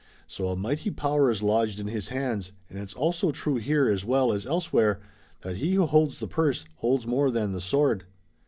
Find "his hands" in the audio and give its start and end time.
1.85-2.53